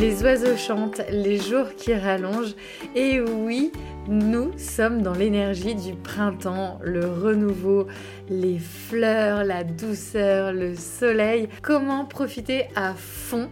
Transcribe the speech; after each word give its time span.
les 0.00 0.22
oiseaux 0.22 0.56
chantent, 0.56 1.02
les 1.10 1.38
jours 1.38 1.74
qui 1.76 1.92
rallongent. 1.92 2.54
Et 2.94 3.20
oui, 3.20 3.70
nous 4.08 4.56
sommes 4.56 5.02
dans 5.02 5.12
l'énergie 5.12 5.74
du 5.74 5.92
printemps, 5.92 6.78
le 6.82 7.06
renouveau, 7.06 7.86
les 8.30 8.58
fleurs, 8.58 9.44
la 9.44 9.62
douceur, 9.62 10.54
le 10.54 10.74
soleil. 10.74 11.48
Comment 11.60 12.06
profiter 12.06 12.68
à 12.76 12.94
fond 12.94 13.50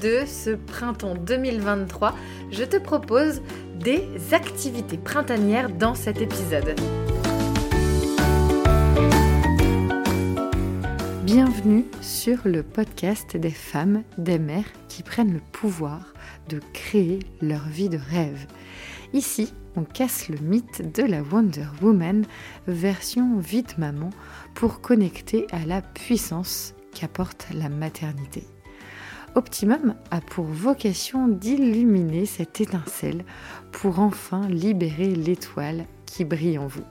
de 0.00 0.20
ce 0.26 0.50
printemps 0.50 1.14
2023 1.14 2.14
Je 2.50 2.64
te 2.64 2.76
propose 2.76 3.40
des 3.80 4.06
activités 4.32 4.98
printanières 4.98 5.70
dans 5.70 5.94
cet 5.94 6.20
épisode. 6.20 6.74
Bienvenue 11.26 11.84
sur 12.02 12.38
le 12.44 12.62
podcast 12.62 13.36
des 13.36 13.50
femmes, 13.50 14.04
des 14.16 14.38
mères 14.38 14.70
qui 14.86 15.02
prennent 15.02 15.32
le 15.32 15.40
pouvoir 15.40 16.14
de 16.48 16.60
créer 16.72 17.18
leur 17.42 17.66
vie 17.66 17.88
de 17.88 17.98
rêve. 17.98 18.46
Ici, 19.12 19.52
on 19.74 19.82
casse 19.82 20.28
le 20.28 20.38
mythe 20.38 20.94
de 20.94 21.02
la 21.02 21.24
Wonder 21.24 21.66
Woman 21.82 22.24
version 22.68 23.40
vite 23.40 23.76
maman 23.76 24.10
pour 24.54 24.80
connecter 24.80 25.48
à 25.50 25.66
la 25.66 25.82
puissance 25.82 26.74
qu'apporte 26.94 27.48
la 27.52 27.70
maternité. 27.70 28.44
Optimum 29.34 29.96
a 30.12 30.20
pour 30.20 30.44
vocation 30.44 31.26
d'illuminer 31.26 32.26
cette 32.26 32.60
étincelle 32.60 33.24
pour 33.72 33.98
enfin 33.98 34.46
libérer 34.46 35.12
l'étoile 35.16 35.86
qui 36.06 36.24
brille 36.24 36.58
en 36.58 36.68
vous. 36.68 36.86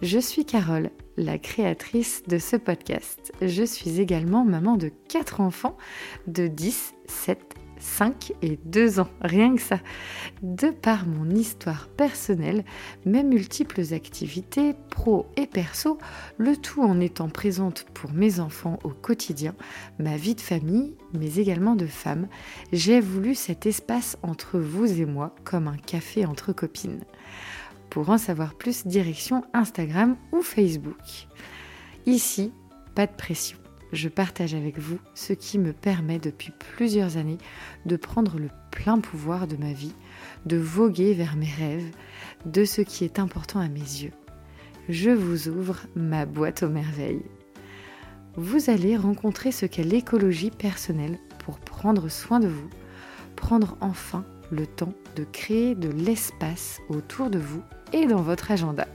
Je 0.00 0.18
suis 0.18 0.46
Carole, 0.46 0.88
la 1.20 1.38
créatrice 1.38 2.22
de 2.26 2.38
ce 2.38 2.56
podcast. 2.56 3.32
Je 3.42 3.62
suis 3.62 4.00
également 4.00 4.44
maman 4.44 4.76
de 4.76 4.90
4 5.08 5.40
enfants 5.40 5.76
de 6.26 6.46
10, 6.46 6.94
7, 7.06 7.54
5 7.78 8.32
et 8.40 8.58
2 8.64 9.00
ans, 9.00 9.08
rien 9.20 9.54
que 9.54 9.60
ça. 9.60 9.80
De 10.42 10.70
par 10.70 11.06
mon 11.06 11.28
histoire 11.30 11.88
personnelle, 11.88 12.64
mes 13.04 13.22
multiples 13.22 13.92
activités, 13.92 14.74
pro 14.88 15.26
et 15.36 15.46
perso, 15.46 15.98
le 16.38 16.56
tout 16.56 16.82
en 16.82 17.00
étant 17.00 17.28
présente 17.28 17.84
pour 17.92 18.12
mes 18.12 18.40
enfants 18.40 18.78
au 18.82 18.90
quotidien, 18.90 19.54
ma 19.98 20.16
vie 20.16 20.34
de 20.34 20.40
famille, 20.40 20.94
mais 21.12 21.34
également 21.36 21.76
de 21.76 21.86
femme, 21.86 22.28
j'ai 22.72 23.00
voulu 23.00 23.34
cet 23.34 23.66
espace 23.66 24.16
entre 24.22 24.58
vous 24.58 25.00
et 25.00 25.06
moi 25.06 25.34
comme 25.44 25.68
un 25.68 25.76
café 25.76 26.24
entre 26.24 26.52
copines. 26.54 27.04
Pour 27.90 28.08
en 28.10 28.18
savoir 28.18 28.54
plus, 28.54 28.86
direction 28.86 29.44
Instagram 29.52 30.16
ou 30.32 30.42
Facebook. 30.42 31.26
Ici, 32.06 32.52
pas 32.94 33.06
de 33.06 33.12
pression. 33.12 33.58
Je 33.92 34.08
partage 34.08 34.54
avec 34.54 34.78
vous 34.78 34.98
ce 35.14 35.32
qui 35.32 35.58
me 35.58 35.72
permet 35.72 36.20
depuis 36.20 36.52
plusieurs 36.76 37.16
années 37.16 37.38
de 37.86 37.96
prendre 37.96 38.38
le 38.38 38.48
plein 38.70 39.00
pouvoir 39.00 39.48
de 39.48 39.56
ma 39.56 39.72
vie, 39.72 39.94
de 40.46 40.56
voguer 40.56 41.12
vers 41.12 41.34
mes 41.34 41.50
rêves, 41.50 41.90
de 42.46 42.64
ce 42.64 42.82
qui 42.82 43.04
est 43.04 43.18
important 43.18 43.58
à 43.58 43.68
mes 43.68 43.80
yeux. 43.80 44.12
Je 44.88 45.10
vous 45.10 45.48
ouvre 45.48 45.80
ma 45.96 46.26
boîte 46.26 46.62
aux 46.62 46.68
merveilles. 46.68 47.24
Vous 48.36 48.70
allez 48.70 48.96
rencontrer 48.96 49.50
ce 49.50 49.66
qu'est 49.66 49.82
l'écologie 49.82 50.52
personnelle 50.52 51.18
pour 51.44 51.58
prendre 51.58 52.08
soin 52.08 52.38
de 52.38 52.48
vous, 52.48 52.70
prendre 53.34 53.76
enfin 53.80 54.24
le 54.52 54.66
temps 54.66 54.94
de 55.16 55.24
créer 55.24 55.74
de 55.74 55.88
l'espace 55.88 56.80
autour 56.88 57.30
de 57.30 57.38
vous 57.38 57.62
dans 57.92 58.22
votre 58.22 58.50
agenda. 58.50 58.86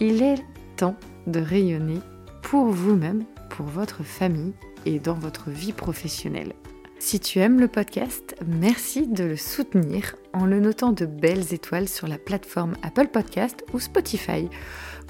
Il 0.00 0.22
est 0.22 0.42
temps 0.76 0.96
de 1.26 1.40
rayonner 1.40 2.00
pour 2.42 2.66
vous-même, 2.66 3.24
pour 3.50 3.66
votre 3.66 4.02
famille 4.02 4.52
et 4.86 4.98
dans 4.98 5.14
votre 5.14 5.50
vie 5.50 5.72
professionnelle. 5.72 6.52
Si 6.98 7.20
tu 7.20 7.38
aimes 7.38 7.60
le 7.60 7.68
podcast, 7.68 8.34
merci 8.46 9.06
de 9.06 9.24
le 9.24 9.36
soutenir 9.36 10.16
en 10.32 10.46
le 10.46 10.58
notant 10.58 10.92
de 10.92 11.04
belles 11.04 11.52
étoiles 11.52 11.88
sur 11.88 12.08
la 12.08 12.18
plateforme 12.18 12.74
Apple 12.82 13.08
Podcast 13.08 13.64
ou 13.72 13.80
Spotify. 13.80 14.48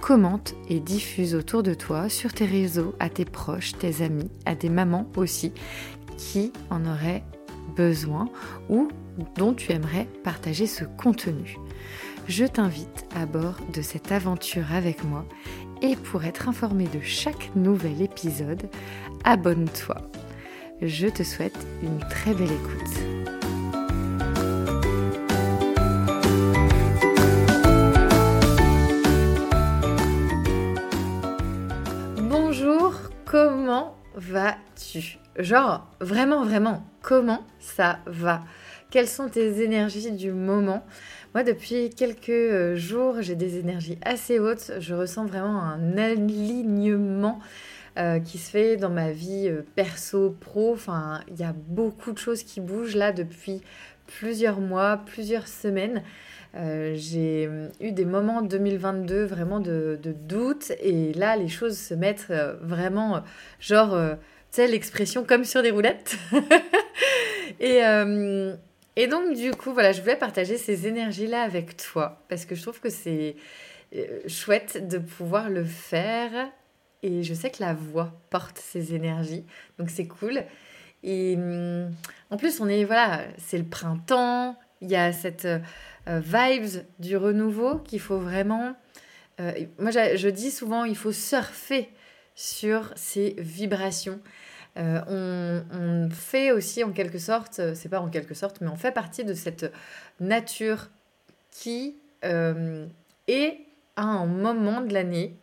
Commente 0.00 0.54
et 0.68 0.80
diffuse 0.80 1.34
autour 1.34 1.62
de 1.62 1.72
toi, 1.72 2.08
sur 2.08 2.32
tes 2.32 2.46
réseaux, 2.46 2.94
à 2.98 3.08
tes 3.08 3.24
proches, 3.24 3.78
tes 3.78 4.02
amis, 4.02 4.30
à 4.44 4.54
des 4.54 4.68
mamans 4.68 5.06
aussi, 5.16 5.52
qui 6.16 6.52
en 6.68 6.84
auraient 6.84 7.22
besoin 7.76 8.28
ou 8.68 8.88
dont 9.36 9.54
tu 9.54 9.72
aimerais 9.72 10.08
partager 10.24 10.66
ce 10.66 10.84
contenu. 10.84 11.56
Je 12.26 12.46
t'invite 12.46 13.06
à 13.14 13.26
bord 13.26 13.56
de 13.74 13.82
cette 13.82 14.10
aventure 14.10 14.72
avec 14.72 15.04
moi 15.04 15.26
et 15.82 15.94
pour 15.94 16.24
être 16.24 16.48
informé 16.48 16.86
de 16.86 17.00
chaque 17.00 17.54
nouvel 17.54 18.00
épisode, 18.00 18.70
abonne-toi. 19.24 19.96
Je 20.80 21.08
te 21.08 21.22
souhaite 21.22 21.58
une 21.82 21.98
très 21.98 22.32
belle 22.32 22.50
écoute. 22.50 22.94
Bonjour, 32.22 32.94
comment 33.26 33.96
vas-tu? 34.16 35.18
Genre, 35.38 35.86
vraiment, 36.00 36.42
vraiment, 36.44 36.86
comment 37.02 37.44
ça 37.58 37.98
va? 38.06 38.42
Quelles 38.90 39.08
sont 39.08 39.28
tes 39.28 39.62
énergies 39.62 40.12
du 40.12 40.30
moment? 40.30 40.86
Moi, 41.34 41.42
depuis 41.42 41.90
quelques 41.90 42.28
euh, 42.28 42.76
jours, 42.76 43.20
j'ai 43.20 43.34
des 43.34 43.58
énergies 43.58 43.98
assez 44.02 44.38
hautes. 44.38 44.70
Je 44.78 44.94
ressens 44.94 45.26
vraiment 45.26 45.60
un 45.60 45.98
alignement 45.98 47.40
euh, 47.98 48.20
qui 48.20 48.38
se 48.38 48.50
fait 48.52 48.76
dans 48.76 48.88
ma 48.88 49.10
vie 49.10 49.48
euh, 49.48 49.62
perso, 49.74 50.36
pro. 50.40 50.74
Enfin, 50.74 51.22
il 51.26 51.36
y 51.36 51.42
a 51.42 51.52
beaucoup 51.52 52.12
de 52.12 52.18
choses 52.18 52.44
qui 52.44 52.60
bougent 52.60 52.94
là 52.94 53.10
depuis 53.10 53.62
plusieurs 54.06 54.60
mois, 54.60 55.02
plusieurs 55.06 55.48
semaines. 55.48 56.04
j'ai 56.54 57.48
eu 57.80 57.90
des 57.90 58.04
moments 58.04 58.40
2022 58.42 59.24
vraiment 59.24 59.58
de, 59.58 59.98
doute 60.04 60.70
et 60.80 61.12
là 61.14 61.36
les 61.36 61.48
choses 61.48 61.76
se 61.76 61.94
mettent 61.94 62.30
vraiment 62.60 63.22
genre 63.58 63.98
sais, 64.50 64.68
l'expression 64.68 65.24
comme 65.24 65.44
sur 65.44 65.62
des 65.62 65.70
roulettes. 65.70 66.16
et, 67.60 67.80
et 68.96 69.06
donc, 69.06 69.34
du 69.34 69.50
coup, 69.52 69.72
voilà, 69.72 69.92
je 69.92 70.00
voulais 70.00 70.16
partager 70.16 70.56
ces 70.56 70.86
énergies-là 70.86 71.42
avec 71.42 71.76
toi 71.76 72.22
parce 72.28 72.44
que 72.44 72.54
je 72.54 72.62
trouve 72.62 72.80
que 72.80 72.90
c'est 72.90 73.36
euh, 73.94 74.20
chouette 74.28 74.86
de 74.86 74.98
pouvoir 74.98 75.50
le 75.50 75.64
faire. 75.64 76.50
Et 77.02 77.22
je 77.22 77.34
sais 77.34 77.50
que 77.50 77.60
la 77.60 77.74
voix 77.74 78.12
porte 78.30 78.58
ces 78.58 78.94
énergies, 78.94 79.44
donc 79.78 79.90
c'est 79.90 80.06
cool. 80.06 80.42
Et 81.02 81.34
hum, 81.36 81.90
en 82.30 82.36
plus, 82.36 82.60
on 82.60 82.68
est, 82.68 82.84
voilà, 82.84 83.22
c'est 83.36 83.58
le 83.58 83.64
printemps, 83.64 84.56
il 84.80 84.90
y 84.90 84.96
a 84.96 85.12
cette 85.12 85.44
euh, 85.44 85.58
vibes 86.06 86.82
du 86.98 87.16
renouveau 87.16 87.78
qu'il 87.78 88.00
faut 88.00 88.18
vraiment. 88.18 88.74
moi, 89.78 89.90
je 89.90 90.28
dis 90.28 90.50
souvent, 90.50 90.84
il 90.84 90.96
faut 90.96 91.12
surfer 91.12 91.90
sur 92.34 92.92
ces 92.96 93.34
vibrations. 93.38 94.20
Euh, 94.76 95.62
on, 95.72 96.10
fait 96.10 96.50
aussi 96.50 96.82
en 96.82 96.90
quelque 96.90 97.18
sorte, 97.18 97.60
euh, 97.60 97.74
c'est 97.74 97.88
pas 97.88 98.00
en 98.00 98.08
quelque 98.08 98.34
sorte, 98.34 98.60
mais 98.60 98.68
on 98.68 98.76
fait 98.76 98.92
partie 98.92 99.24
de 99.24 99.34
cette 99.34 99.72
nature 100.20 100.88
qui 101.50 101.96
euh, 102.24 102.86
est 103.28 103.58
à 103.96 104.02
un 104.02 104.26
moment 104.26 104.80
de 104.80 104.92
l'année 104.92 105.36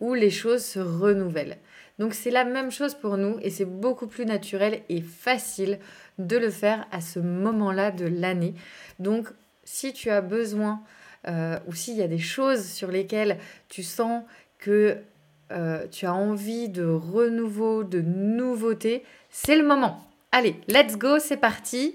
où 0.00 0.14
les 0.14 0.30
choses 0.30 0.64
se 0.64 0.80
renouvellent. 0.80 1.58
Donc 1.98 2.14
c'est 2.14 2.30
la 2.30 2.44
même 2.44 2.72
chose 2.72 2.94
pour 2.94 3.16
nous 3.16 3.38
et 3.42 3.50
c'est 3.50 3.64
beaucoup 3.64 4.08
plus 4.08 4.26
naturel 4.26 4.82
et 4.88 5.00
facile 5.00 5.78
de 6.18 6.36
le 6.36 6.50
faire 6.50 6.86
à 6.90 7.00
ce 7.00 7.20
moment-là 7.20 7.92
de 7.92 8.06
l'année. 8.06 8.54
Donc 8.98 9.28
si 9.62 9.92
tu 9.92 10.10
as 10.10 10.20
besoin 10.20 10.82
ou 11.68 11.72
s'il 11.72 11.96
y 11.96 12.02
a 12.02 12.08
des 12.08 12.18
choses 12.18 12.64
sur 12.64 12.90
lesquelles 12.90 13.38
tu 13.68 13.84
sens 13.84 14.24
que 14.58 14.98
euh, 15.52 15.86
tu 15.88 16.06
as 16.06 16.14
envie 16.14 16.68
de 16.68 16.84
renouveau, 16.84 17.84
de 17.84 18.00
nouveauté, 18.00 19.04
c'est 19.30 19.56
le 19.56 19.64
moment. 19.64 20.04
Allez, 20.30 20.56
let's 20.68 20.96
go, 20.96 21.18
c'est 21.18 21.36
parti. 21.36 21.94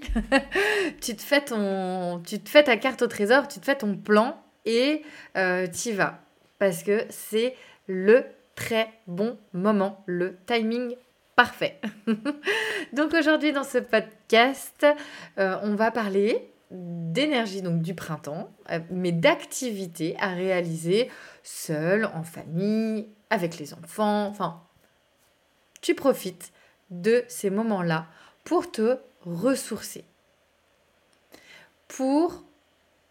tu, 1.00 1.16
te 1.16 1.22
fais 1.22 1.40
ton, 1.40 2.22
tu 2.24 2.38
te 2.38 2.48
fais 2.48 2.62
ta 2.62 2.76
carte 2.76 3.02
au 3.02 3.08
trésor, 3.08 3.48
tu 3.48 3.58
te 3.58 3.64
fais 3.64 3.74
ton 3.74 3.96
plan 3.96 4.40
et 4.64 5.02
euh, 5.36 5.66
tu 5.66 5.88
y 5.88 5.92
vas. 5.92 6.20
Parce 6.58 6.82
que 6.82 7.04
c'est 7.10 7.54
le 7.88 8.24
très 8.54 8.88
bon 9.06 9.38
moment, 9.52 10.02
le 10.06 10.36
timing 10.46 10.94
parfait. 11.34 11.80
donc 12.92 13.12
aujourd'hui 13.14 13.52
dans 13.52 13.64
ce 13.64 13.78
podcast, 13.78 14.86
euh, 15.38 15.56
on 15.62 15.74
va 15.74 15.90
parler 15.90 16.52
d'énergie 16.70 17.62
donc 17.62 17.80
du 17.80 17.94
printemps, 17.94 18.50
mais 18.90 19.10
d'activités 19.10 20.16
à 20.20 20.28
réaliser 20.28 21.10
seul, 21.42 22.04
en 22.14 22.22
famille, 22.22 23.08
avec 23.30 23.58
les 23.58 23.74
enfants, 23.74 24.26
enfin, 24.26 24.62
tu 25.80 25.94
profites 25.94 26.52
de 26.90 27.24
ces 27.28 27.50
moments-là 27.50 28.06
pour 28.44 28.70
te 28.70 28.98
ressourcer, 29.24 30.04
pour 31.86 32.42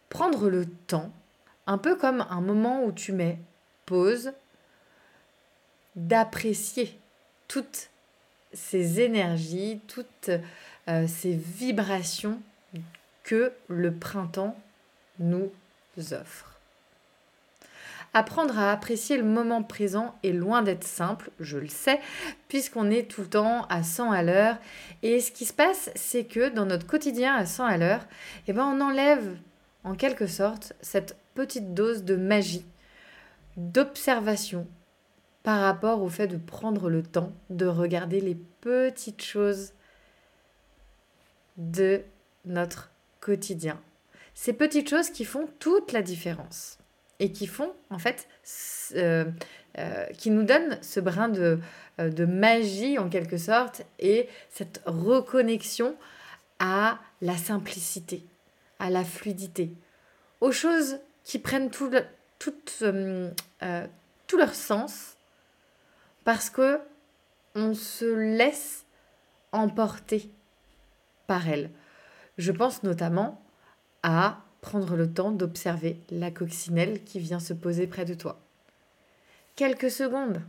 prendre 0.09 0.49
le 0.49 0.65
temps, 0.65 1.11
un 1.67 1.77
peu 1.77 1.95
comme 1.95 2.25
un 2.29 2.41
moment 2.41 2.83
où 2.83 2.91
tu 2.91 3.11
mets 3.11 3.39
pause, 3.85 4.33
d'apprécier 5.95 6.99
toutes 7.47 7.89
ces 8.53 9.01
énergies, 9.01 9.81
toutes 9.87 10.31
euh, 10.87 11.07
ces 11.07 11.33
vibrations 11.33 12.41
que 13.23 13.51
le 13.67 13.93
printemps 13.93 14.57
nous 15.19 15.51
offre. 16.11 16.56
Apprendre 18.17 18.57
à 18.57 18.71
apprécier 18.71 19.15
le 19.15 19.23
moment 19.23 19.61
présent 19.61 20.15
est 20.23 20.31
loin 20.31 20.63
d'être 20.63 20.85
simple, 20.85 21.29
je 21.39 21.59
le 21.59 21.67
sais, 21.67 21.99
puisqu'on 22.47 22.89
est 22.89 23.03
tout 23.03 23.21
le 23.21 23.27
temps 23.27 23.67
à 23.69 23.83
100 23.83 24.09
à 24.09 24.23
l'heure. 24.23 24.57
Et 25.03 25.19
ce 25.19 25.31
qui 25.31 25.45
se 25.45 25.53
passe, 25.53 25.91
c'est 25.93 26.23
que 26.23 26.49
dans 26.49 26.65
notre 26.65 26.87
quotidien 26.87 27.35
à 27.35 27.45
100 27.45 27.65
à 27.65 27.77
l'heure, 27.77 28.07
eh 28.47 28.53
ben 28.53 28.65
on 28.65 28.81
enlève 28.81 29.37
en 29.83 29.93
quelque 29.93 30.25
sorte 30.25 30.73
cette 30.81 31.15
petite 31.35 31.75
dose 31.75 32.05
de 32.05 32.15
magie, 32.15 32.65
d'observation 33.55 34.65
par 35.43 35.61
rapport 35.61 36.01
au 36.01 36.09
fait 36.09 36.25
de 36.25 36.37
prendre 36.37 36.89
le 36.89 37.03
temps 37.03 37.33
de 37.51 37.67
regarder 37.67 38.19
les 38.19 38.33
petites 38.61 39.21
choses 39.21 39.73
de 41.57 42.01
notre 42.45 42.89
quotidien. 43.19 43.79
Ces 44.33 44.53
petites 44.53 44.89
choses 44.89 45.11
qui 45.11 45.23
font 45.23 45.47
toute 45.59 45.91
la 45.91 46.01
différence 46.01 46.79
et 47.19 47.31
qui 47.31 47.47
font, 47.47 47.73
en 47.89 47.97
fait, 47.97 48.27
euh, 48.95 49.25
euh, 49.77 50.05
qui 50.17 50.29
nous 50.31 50.43
donnent 50.43 50.77
ce 50.81 50.99
brin 50.99 51.29
de, 51.29 51.59
euh, 51.99 52.09
de 52.09 52.25
magie 52.25 52.97
en 52.97 53.09
quelque 53.09 53.37
sorte 53.37 53.83
et 53.99 54.29
cette 54.49 54.81
reconnexion 54.85 55.95
à 56.59 56.99
la 57.21 57.37
simplicité, 57.37 58.23
à 58.79 58.89
la 58.89 59.03
fluidité, 59.03 59.71
aux 60.41 60.51
choses 60.51 60.99
qui 61.23 61.39
prennent 61.39 61.69
tout 61.69 61.89
leur 64.37 64.55
sens 64.55 65.17
parce 66.23 66.49
que 66.49 66.79
on 67.55 67.73
se 67.73 68.05
laisse 68.05 68.85
emporter 69.51 70.29
par 71.25 71.49
elles. 71.49 71.71
Je 72.37 72.51
pense 72.51 72.83
notamment 72.83 73.41
à 74.03 74.43
prendre 74.61 74.95
le 74.95 75.11
temps 75.11 75.31
d'observer 75.31 75.99
la 76.09 76.31
coccinelle 76.31 77.03
qui 77.03 77.19
vient 77.19 77.39
se 77.39 77.53
poser 77.53 77.87
près 77.87 78.05
de 78.05 78.13
toi. 78.13 78.39
Quelques 79.55 79.91
secondes, 79.91 80.41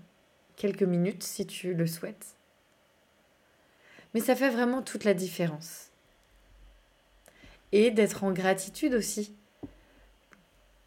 quelques 0.57 0.83
minutes 0.83 1.23
si 1.23 1.47
tu 1.47 1.75
le 1.75 1.87
souhaites. 1.87 2.37
Mais 4.15 4.21
ça 4.21 4.35
fait 4.35 4.51
vraiment 4.51 4.83
toute 4.83 5.05
la 5.05 5.15
différence. 5.15 5.91
Et 7.73 7.91
d'être 7.91 8.25
en 8.25 8.33
gratitude 8.33 8.95
aussi. 8.95 9.35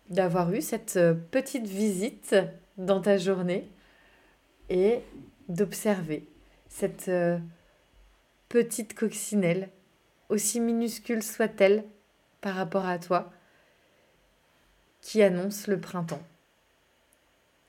D'avoir 0.09 0.51
eu 0.53 0.61
cette 0.61 0.97
euh, 0.97 1.13
petite 1.13 1.67
visite 1.67 2.35
dans 2.77 3.01
ta 3.01 3.17
journée 3.17 3.69
et 4.69 4.99
d'observer 5.47 6.27
cette 6.67 7.07
euh, 7.07 7.37
petite 8.49 8.93
coccinelle, 8.93 9.69
aussi 10.29 10.59
minuscule 10.59 11.23
soit-elle, 11.23 11.85
par 12.41 12.55
rapport 12.55 12.85
à 12.85 12.99
toi 12.99 13.31
qui 15.01 15.21
annonce 15.21 15.67
le 15.67 15.79
printemps 15.79 16.21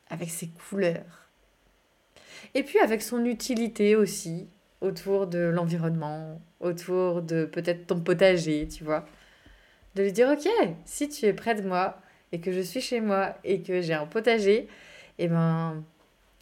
avec 0.08 0.30
ses 0.30 0.48
couleurs. 0.48 1.28
Et 2.54 2.62
puis 2.62 2.78
avec 2.78 3.02
son 3.02 3.24
utilité 3.24 3.96
aussi 3.96 4.46
autour 4.80 5.26
de 5.26 5.38
l'environnement, 5.38 6.40
autour 6.60 7.22
de 7.22 7.44
peut-être 7.44 7.86
ton 7.86 8.00
potager, 8.00 8.68
tu 8.68 8.84
vois. 8.84 9.06
De 9.94 10.02
lui 10.02 10.12
dire, 10.12 10.28
ok, 10.28 10.48
si 10.84 11.08
tu 11.08 11.26
es 11.26 11.32
près 11.32 11.54
de 11.54 11.66
moi 11.66 12.00
et 12.32 12.40
que 12.40 12.52
je 12.52 12.60
suis 12.60 12.80
chez 12.80 13.00
moi 13.00 13.36
et 13.44 13.62
que 13.62 13.80
j'ai 13.80 13.94
un 13.94 14.06
potager, 14.06 14.68
eh 15.18 15.28
ben, 15.28 15.82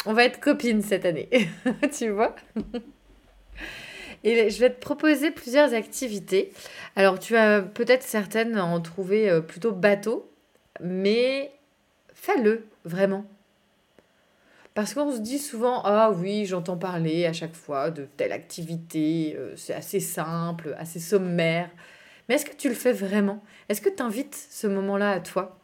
on 0.06 0.12
va 0.12 0.24
être 0.24 0.40
copines 0.40 0.82
cette 0.82 1.04
année, 1.04 1.28
tu 1.96 2.08
vois? 2.10 2.34
Et 4.22 4.50
je 4.50 4.60
vais 4.60 4.70
te 4.70 4.80
proposer 4.80 5.30
plusieurs 5.30 5.72
activités. 5.72 6.52
Alors, 6.94 7.18
tu 7.18 7.36
as 7.36 7.62
peut-être 7.62 8.02
certaines 8.02 8.58
en 8.58 8.80
trouver 8.80 9.30
euh, 9.30 9.40
plutôt 9.40 9.72
bateau, 9.72 10.30
mais 10.80 11.52
fais-le 12.12 12.66
vraiment. 12.84 13.24
Parce 14.74 14.94
qu'on 14.94 15.10
se 15.12 15.18
dit 15.18 15.38
souvent, 15.38 15.82
ah 15.84 16.10
oui, 16.10 16.46
j'entends 16.46 16.76
parler 16.76 17.26
à 17.26 17.32
chaque 17.32 17.54
fois 17.54 17.90
de 17.90 18.06
telle 18.16 18.32
activité, 18.32 19.34
euh, 19.36 19.54
c'est 19.56 19.74
assez 19.74 20.00
simple, 20.00 20.74
assez 20.78 21.00
sommaire. 21.00 21.70
Mais 22.28 22.36
est-ce 22.36 22.46
que 22.46 22.54
tu 22.54 22.68
le 22.68 22.74
fais 22.74 22.92
vraiment? 22.92 23.42
Est-ce 23.68 23.80
que 23.80 23.88
tu 23.88 24.02
invites 24.02 24.46
ce 24.50 24.66
moment-là 24.66 25.10
à 25.12 25.20
toi? 25.20 25.58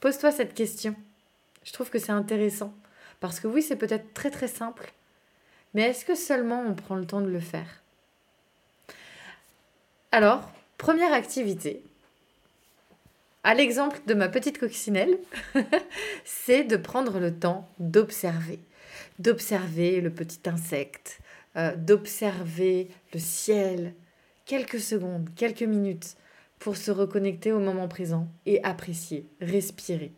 Pose-toi 0.00 0.30
cette 0.30 0.54
question. 0.54 0.94
Je 1.64 1.72
trouve 1.72 1.90
que 1.90 1.98
c'est 1.98 2.12
intéressant. 2.12 2.74
Parce 3.20 3.40
que 3.40 3.48
oui, 3.48 3.62
c'est 3.62 3.76
peut-être 3.76 4.12
très 4.14 4.30
très 4.30 4.48
simple, 4.48 4.92
mais 5.74 5.82
est-ce 5.82 6.04
que 6.04 6.14
seulement 6.14 6.62
on 6.62 6.74
prend 6.74 6.94
le 6.94 7.04
temps 7.04 7.20
de 7.20 7.28
le 7.28 7.40
faire? 7.40 7.82
Alors, 10.12 10.48
première 10.78 11.12
activité, 11.12 11.82
à 13.42 13.54
l'exemple 13.54 14.00
de 14.06 14.14
ma 14.14 14.28
petite 14.28 14.58
coccinelle, 14.58 15.18
c'est 16.24 16.64
de 16.64 16.76
prendre 16.76 17.18
le 17.18 17.34
temps 17.34 17.68
d'observer. 17.78 18.60
D'observer 19.18 20.00
le 20.00 20.10
petit 20.10 20.48
insecte, 20.48 21.18
euh, 21.56 21.74
d'observer 21.76 22.88
le 23.12 23.18
ciel, 23.18 23.92
quelques 24.46 24.80
secondes, 24.80 25.28
quelques 25.36 25.62
minutes, 25.62 26.16
pour 26.58 26.76
se 26.76 26.90
reconnecter 26.90 27.52
au 27.52 27.58
moment 27.58 27.88
présent 27.88 28.28
et 28.46 28.62
apprécier, 28.64 29.26
respirer. 29.40 30.12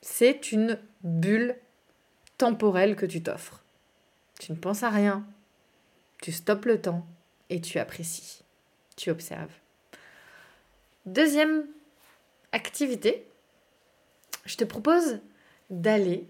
C'est 0.00 0.52
une 0.52 0.78
bulle 1.02 1.56
temporel 2.44 2.94
que 2.94 3.06
tu 3.06 3.22
t'offres. 3.22 3.62
Tu 4.38 4.52
ne 4.52 4.56
penses 4.58 4.82
à 4.82 4.90
rien, 4.90 5.24
tu 6.20 6.30
stoppes 6.30 6.66
le 6.66 6.78
temps 6.78 7.06
et 7.48 7.58
tu 7.58 7.78
apprécies, 7.78 8.42
tu 8.96 9.10
observes. 9.10 9.54
Deuxième 11.06 11.64
activité, 12.52 13.26
je 14.44 14.56
te 14.56 14.64
propose 14.64 15.20
d'aller 15.70 16.28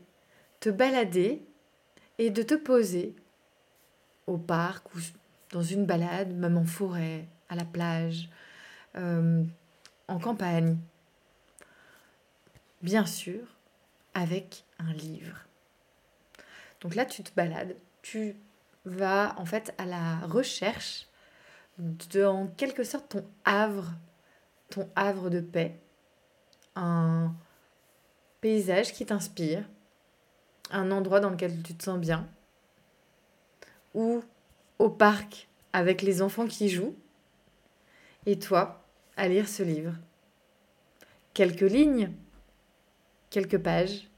te 0.61 0.69
balader 0.69 1.43
et 2.19 2.31
de 2.31 2.45
te 2.45 2.55
poser 2.55 3.17
au 4.29 4.39
parc 4.39 4.95
ou 4.95 4.99
dans 5.51 5.63
une 5.63 5.85
balade, 5.85 6.33
même 6.33 6.57
en 6.57 6.65
forêt, 6.65 7.27
à 7.49 7.57
la 7.57 7.65
plage, 7.65 8.29
euh, 8.95 9.43
en 10.07 10.21
campagne. 10.21 10.79
Bien 12.83 13.05
sûr, 13.05 13.41
avec 14.15 14.65
un 14.79 14.93
livre. 14.93 15.45
Donc 16.85 16.95
là, 16.95 17.07
tu 17.07 17.23
te 17.23 17.35
balades, 17.35 17.77
tu 18.03 18.37
vas 18.85 19.35
en 19.39 19.47
fait 19.47 19.75
à 19.79 19.87
la 19.87 20.19
recherche 20.19 21.09
de, 21.79 22.25
en 22.25 22.47
quelque 22.47 22.85
sorte, 22.85 23.09
ton 23.09 23.27
havre, 23.47 23.91
ton 24.69 24.87
havre 24.95 25.31
de 25.31 25.41
paix, 25.41 25.81
un 26.77 27.35
paysage 28.43 28.93
qui 28.93 29.07
t'inspire, 29.07 29.67
un 30.71 30.91
endroit 30.91 31.21
dans 31.21 31.31
lequel 31.31 31.63
tu 31.63 31.75
te 31.75 31.83
sens 31.83 31.99
bien, 31.99 32.29
ou 33.95 34.23
au 34.79 34.91
parc 34.91 35.49
avec 35.73 36.03
les 36.03 36.21
enfants 36.21 36.47
qui 36.47 36.69
jouent, 36.69 36.95
et 38.27 38.39
toi 38.39 38.85
à 39.17 39.27
lire 39.27 39.49
ce 39.49 39.63
livre. 39.63 39.95
Quelques 41.33 41.63
lignes, 41.63 42.13
quelques 43.31 43.59
pages, 43.59 44.11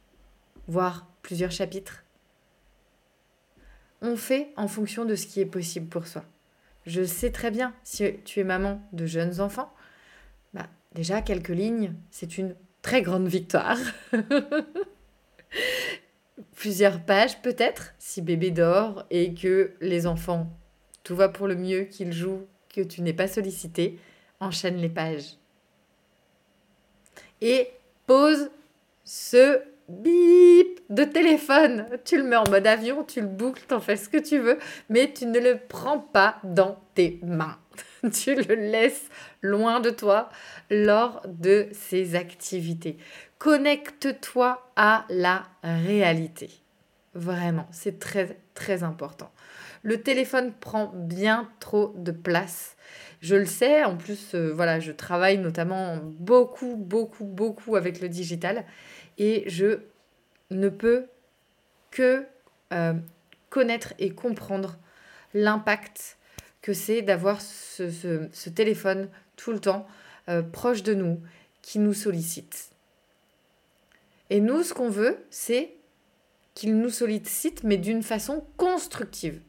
voire 0.66 1.06
plusieurs 1.22 1.52
chapitres 1.52 2.02
on 4.02 4.16
fait 4.16 4.48
en 4.56 4.68
fonction 4.68 5.04
de 5.04 5.14
ce 5.14 5.26
qui 5.26 5.40
est 5.40 5.46
possible 5.46 5.88
pour 5.88 6.06
soi. 6.06 6.24
Je 6.86 7.02
sais 7.02 7.30
très 7.30 7.50
bien, 7.50 7.74
si 7.82 8.04
tu 8.24 8.40
es 8.40 8.44
maman 8.44 8.80
de 8.92 9.06
jeunes 9.06 9.40
enfants, 9.40 9.72
bah, 10.54 10.68
déjà 10.94 11.20
quelques 11.20 11.48
lignes, 11.48 11.94
c'est 12.10 12.38
une 12.38 12.54
très 12.82 13.02
grande 13.02 13.26
victoire. 13.26 13.78
Plusieurs 16.54 17.04
pages 17.04 17.42
peut-être, 17.42 17.94
si 17.98 18.22
bébé 18.22 18.50
dort 18.50 19.04
et 19.10 19.34
que 19.34 19.74
les 19.80 20.06
enfants, 20.06 20.48
tout 21.02 21.16
va 21.16 21.28
pour 21.28 21.48
le 21.48 21.56
mieux, 21.56 21.84
qu'ils 21.84 22.12
jouent, 22.12 22.46
que 22.72 22.80
tu 22.80 23.02
n'es 23.02 23.12
pas 23.12 23.28
sollicité, 23.28 23.98
enchaîne 24.38 24.76
les 24.76 24.88
pages. 24.88 25.38
Et 27.40 27.70
pose 28.06 28.50
ce 29.04 29.60
bip 29.88 30.55
de 30.90 31.04
téléphone. 31.04 31.86
Tu 32.04 32.16
le 32.16 32.24
mets 32.24 32.36
en 32.36 32.48
mode 32.48 32.66
avion, 32.66 33.04
tu 33.04 33.20
le 33.20 33.26
boucles, 33.26 33.62
t'en 33.66 33.80
fais 33.80 33.96
ce 33.96 34.08
que 34.08 34.18
tu 34.18 34.38
veux, 34.38 34.58
mais 34.88 35.12
tu 35.12 35.26
ne 35.26 35.38
le 35.38 35.58
prends 35.68 35.98
pas 35.98 36.36
dans 36.44 36.78
tes 36.94 37.20
mains. 37.22 37.58
tu 38.12 38.34
le 38.34 38.54
laisses 38.54 39.08
loin 39.42 39.80
de 39.80 39.90
toi 39.90 40.30
lors 40.70 41.22
de 41.26 41.68
ces 41.72 42.14
activités. 42.14 42.96
Connecte-toi 43.38 44.70
à 44.76 45.04
la 45.08 45.44
réalité. 45.62 46.50
Vraiment, 47.14 47.66
c'est 47.70 47.98
très 47.98 48.38
très 48.54 48.82
important. 48.82 49.30
Le 49.82 50.02
téléphone 50.02 50.52
prend 50.52 50.92
bien 50.94 51.48
trop 51.60 51.94
de 51.96 52.10
place. 52.12 52.76
Je 53.20 53.36
le 53.36 53.46
sais, 53.46 53.84
en 53.84 53.96
plus, 53.96 54.34
euh, 54.34 54.52
voilà, 54.52 54.80
je 54.80 54.92
travaille 54.92 55.38
notamment 55.38 55.98
beaucoup, 56.02 56.76
beaucoup, 56.76 57.24
beaucoup 57.24 57.76
avec 57.76 58.00
le 58.00 58.08
digital 58.08 58.64
et 59.18 59.44
je 59.46 59.80
ne 60.50 60.68
peux 60.68 61.06
que 61.90 62.26
euh, 62.72 62.94
connaître 63.50 63.94
et 63.98 64.10
comprendre 64.10 64.78
l'impact 65.34 66.18
que 66.62 66.72
c'est 66.72 67.02
d'avoir 67.02 67.40
ce, 67.40 68.48
téléphone 68.48 69.08
tout 69.36 69.52
le 69.52 69.60
temps 69.60 69.86
euh, 70.28 70.42
proche 70.42 70.82
de 70.82 70.94
nous, 70.94 71.20
qui 71.62 71.78
nous 71.78 71.94
sollicite. 71.94 72.70
Et 74.30 74.40
nous, 74.40 74.62
ce 74.62 74.74
qu'on 74.74 74.90
veut, 74.90 75.18
c'est 75.30 75.74
qu'il 76.54 76.76
nous 76.78 76.90
sollicite, 76.90 77.62
mais 77.64 77.76
d'une 77.76 78.02
façon 78.02 78.44
constructive. 78.56 79.40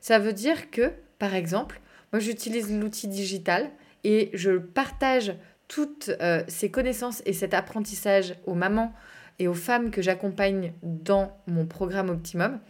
Ça 0.00 0.18
veut 0.18 0.32
dire 0.32 0.70
que, 0.70 0.92
par 1.18 1.34
exemple, 1.34 1.80
moi 2.12 2.20
j'utilise 2.20 2.72
l'outil 2.72 3.06
digital 3.06 3.70
et 4.02 4.30
je 4.34 4.58
partage 4.58 5.34
toutes 5.68 6.10
euh, 6.20 6.42
ces 6.48 6.70
connaissances 6.70 7.22
et 7.24 7.32
cet 7.32 7.54
apprentissage 7.54 8.34
aux 8.46 8.54
mamans 8.54 8.92
et 9.38 9.48
aux 9.48 9.54
femmes 9.54 9.90
que 9.90 10.02
j'accompagne 10.02 10.72
dans 10.82 11.36
mon 11.46 11.66
programme 11.66 12.10
Optimum, 12.10 12.60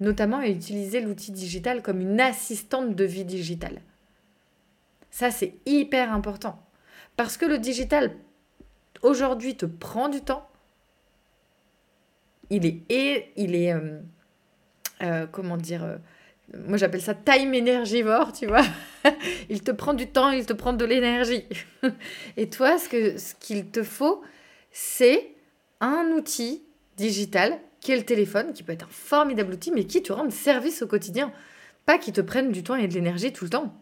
notamment 0.00 0.38
à 0.38 0.48
utiliser 0.48 1.00
l'outil 1.00 1.32
digital 1.32 1.82
comme 1.82 2.00
une 2.00 2.20
assistante 2.20 2.94
de 2.94 3.04
vie 3.04 3.24
digitale. 3.24 3.80
Ça, 5.10 5.30
c'est 5.30 5.54
hyper 5.66 6.12
important. 6.12 6.58
Parce 7.16 7.36
que 7.36 7.44
le 7.44 7.58
digital, 7.58 8.12
aujourd'hui, 9.02 9.56
te 9.56 9.66
prend 9.66 10.08
du 10.08 10.20
temps. 10.22 10.48
Il 12.50 12.66
est, 12.66 13.32
il 13.36 13.54
est 13.54 13.72
euh, 13.72 14.00
euh, 15.02 15.26
comment 15.30 15.56
dire, 15.56 15.98
moi 16.66 16.76
j'appelle 16.76 17.00
ça 17.00 17.14
time 17.14 17.54
énergivore, 17.54 18.32
tu 18.32 18.46
vois. 18.46 18.64
il 19.50 19.62
te 19.62 19.70
prend 19.70 19.94
du 19.94 20.06
temps, 20.06 20.30
il 20.30 20.46
te 20.46 20.52
prend 20.52 20.72
de 20.72 20.84
l'énergie. 20.84 21.44
Et 22.36 22.48
toi, 22.48 22.78
ce 22.78 22.88
qu'il 22.88 23.18
ce 23.18 23.34
qu'il 23.34 23.66
te 23.66 23.82
faut, 23.82 24.22
c'est 24.70 25.31
un 25.82 26.12
outil 26.12 26.62
digital 26.96 27.60
qui 27.80 27.92
est 27.92 27.96
le 27.96 28.04
téléphone, 28.04 28.52
qui 28.54 28.62
peut 28.62 28.72
être 28.72 28.86
un 28.86 28.90
formidable 28.90 29.52
outil, 29.52 29.72
mais 29.72 29.84
qui 29.84 30.02
te 30.02 30.12
rende 30.12 30.30
service 30.30 30.80
au 30.82 30.86
quotidien. 30.86 31.32
Pas 31.84 31.98
qui 31.98 32.12
te 32.12 32.20
prenne 32.20 32.52
du 32.52 32.62
temps 32.62 32.76
et 32.76 32.86
de 32.88 32.94
l'énergie 32.94 33.32
tout 33.32 33.44
le 33.44 33.50
temps. 33.50 33.74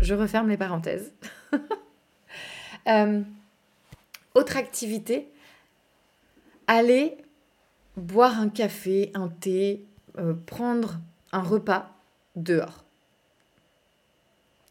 Je 0.00 0.14
referme 0.14 0.48
les 0.48 0.56
parenthèses. 0.56 1.12
Euh, 2.86 3.20
autre 4.34 4.56
activité, 4.56 5.30
aller 6.66 7.18
boire 7.98 8.40
un 8.40 8.48
café, 8.48 9.10
un 9.12 9.28
thé, 9.28 9.84
euh, 10.16 10.32
prendre 10.32 10.98
un 11.32 11.42
repas 11.42 11.94
dehors. 12.34 12.87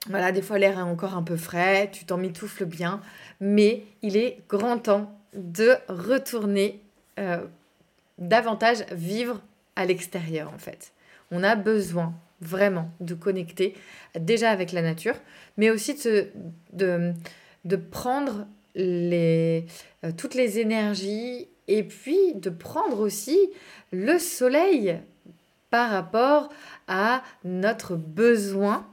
Voilà, 0.09 0.31
des 0.31 0.41
fois 0.41 0.57
l'air 0.57 0.79
est 0.79 0.81
encore 0.81 1.15
un 1.15 1.23
peu 1.23 1.35
frais, 1.35 1.89
tu 1.91 2.05
t'en 2.05 2.17
mitoufles 2.17 2.65
bien, 2.65 3.01
mais 3.41 3.83
il 4.01 4.15
est 4.15 4.39
grand 4.47 4.77
temps 4.77 5.19
de 5.33 5.71
retourner 5.89 6.81
euh, 7.19 7.45
davantage 8.17 8.85
vivre 8.91 9.41
à 9.75 9.85
l'extérieur 9.85 10.51
en 10.53 10.57
fait. 10.57 10.93
On 11.31 11.43
a 11.43 11.55
besoin 11.55 12.13
vraiment 12.39 12.89
de 12.99 13.15
connecter 13.15 13.75
déjà 14.17 14.51
avec 14.51 14.71
la 14.71 14.81
nature, 14.81 15.15
mais 15.57 15.69
aussi 15.69 15.95
de, 16.73 17.11
prendre 17.91 18.47
les, 18.75 19.65
euh, 20.05 20.11
toutes 20.15 20.35
les 20.35 20.59
énergies 20.59 21.47
et 21.67 21.83
puis 21.83 22.35
de 22.35 22.49
prendre 22.49 22.99
aussi 22.99 23.37
le 23.91 24.19
soleil 24.19 24.99
par 25.69 25.89
rapport 25.89 26.49
à 26.87 27.23
notre 27.43 27.95
besoin 27.95 28.87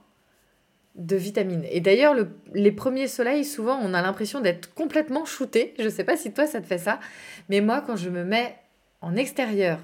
de 0.95 1.17
vitamines. 1.17 1.65
Et 1.71 1.81
d'ailleurs, 1.81 2.15
les 2.55 2.73
premiers 2.73 3.09
soleils, 3.09 3.45
souvent, 3.45 3.79
on 3.83 3.95
a 3.95 4.03
l'impression 4.03 4.41
d'être 4.41 4.73
complètement 4.75 5.25
shooté. 5.25 5.75
Je 5.79 5.85
ne 5.85 5.91
sais 5.91 6.05
pas 6.05 6.17
si 6.17 6.33
toi, 6.33 6.47
ça 6.47 6.61
te 6.61 6.67
fait 6.67 6.79
ça. 6.79 7.01
Mais 7.49 7.61
moi, 7.61 7.83
quand 7.85 7.97
je 7.97 8.11
me 8.11 8.25
mets 8.25 8.57
en 9.01 9.17
extérieur, 9.17 9.81